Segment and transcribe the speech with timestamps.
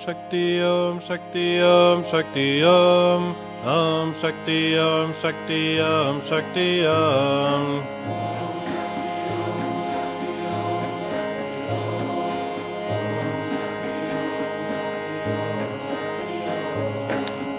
[0.00, 7.82] Shakti Om Shakti Om Shakti Om Om Shakti Om Shakti Om Shakti Om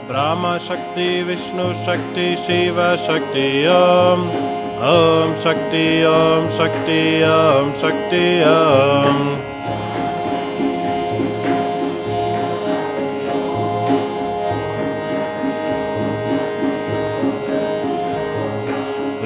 [0.07, 4.27] Brahma Shakti Vishnu Shakti Shiva Shakti Om
[4.81, 9.50] Om Shakti Om Shakti Om Shakti Om Shakti Om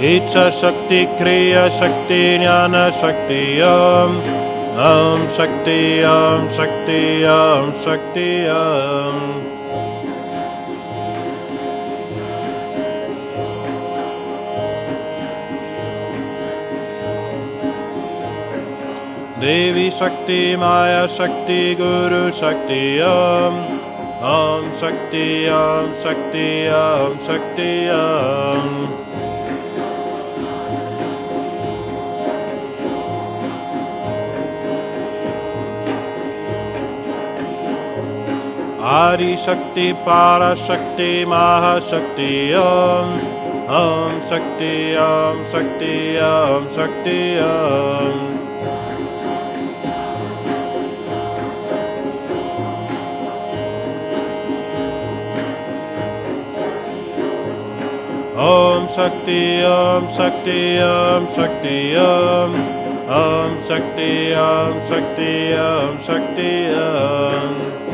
[0.06, 2.56] इच्छाशक्ति क्रियाशक्ति ईच्छ
[5.36, 7.00] शक्ति क्रियशक्ति ज्ञानशक्ति
[7.86, 8.30] शक्ति
[19.40, 22.84] देवी शक्ति माया शक्ति गुरुशक्ति
[24.80, 29.05] शक्ति आं शक्ति अं शक्ति
[41.26, 43.08] Maha Shakti Om
[43.68, 48.16] Om Shakti Om Shakti Om Shakti Om
[58.38, 62.56] Om Shakti Om Shakti Om Shakti Om
[63.10, 67.85] Om Shakti Om Shakti Om Shakti Om Brahma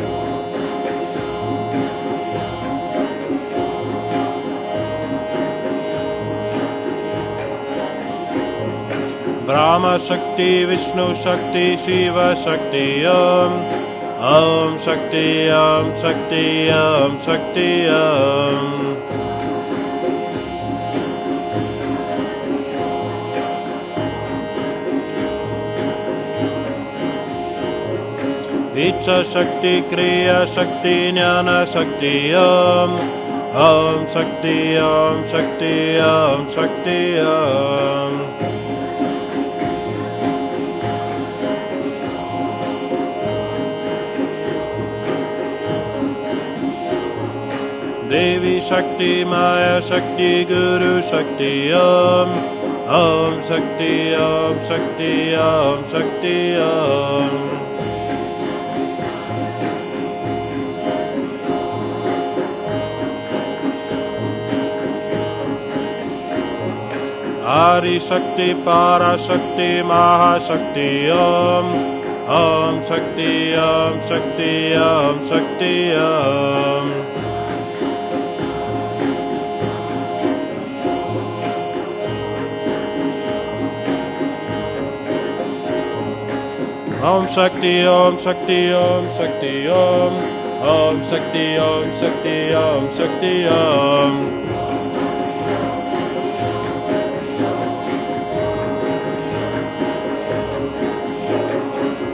[9.71, 13.53] Shakti Vishnu Shakti Shiva Shakti Om.
[14.19, 18.97] Om Shakti Om Shakti Om Shakti Om.
[28.75, 32.91] Icha Shakti Kriya Shakti Jnana Shakti Om
[33.55, 34.77] Om Shakti
[48.11, 52.29] Devi Shakti Maya Shakti Guru Shakti Om
[52.85, 57.31] Om Shakti Om Shakti Om Shakti Om
[67.45, 71.65] Adi Shakti Para Shakti Maha Shakti Om
[72.27, 77.10] Om Shakti Om Shakti Om Shakti Om Om
[87.01, 90.13] Shakti Om Shakti Om Shakti Om.
[90.61, 94.13] Om Shakti Om Shakti Om Shakti Om.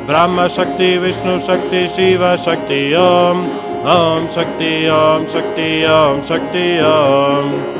[0.07, 3.45] Brahma Shakti Vishnu Shakti Shiva Shakti Om.
[3.83, 7.76] Om Shakti Om Shakti Om Shakti Om Shakti Om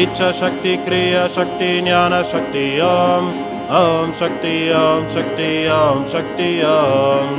[0.00, 3.26] इच्छाशक्ति क्रियाशक्ति ज्ञानशक्ति ॐ
[3.78, 7.34] ॐ शक्ति ॐ शक्ति ॐ शक्ति ॐ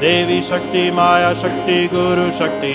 [0.00, 2.72] देवी शक्ति माया शक्ति गुरुशक्ति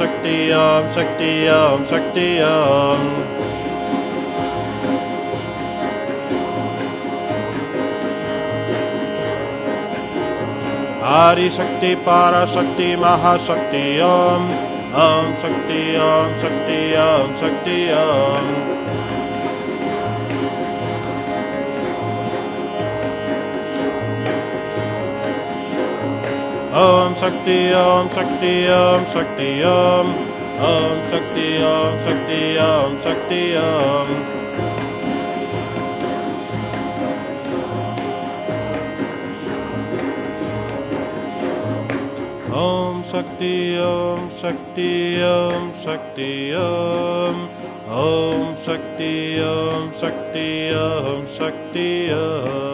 [0.00, 3.43] शक्ति ॐ शक्ति ॐ शक्ति ॐ
[11.14, 14.50] Shakti Maha Shakti Om
[14.92, 18.46] Om Shakti Om Shakti Om Shakti Om
[26.74, 30.06] Om Shakti Om Shakti Om Shakti Om
[30.58, 34.43] Om Shakti Om Shakti Om Shakti Om
[42.64, 44.90] ॐ शक्ति ॐ शक्ति
[45.28, 46.28] ॐ शक्ति
[46.60, 47.40] ॐ
[48.02, 49.12] ॐ शक्ति
[49.48, 50.46] ॐ शक्ति
[50.84, 51.88] ॐ शक्ति
[52.20, 52.73] ॐ